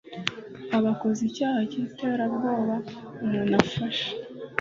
Aba 0.75 0.89
akoze 0.95 1.21
icyaha 1.29 1.59
cy 1.71 1.77
iterabwoba 1.85 2.61
umuntu 3.23 3.53
ufashe 3.65 4.09